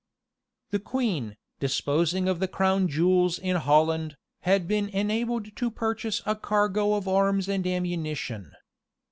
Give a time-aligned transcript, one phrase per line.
[0.71, 6.35] The queen, disposing of the crown jewels in Holland, had been enabled to purchase a
[6.35, 8.53] cargo of arms and ammunition.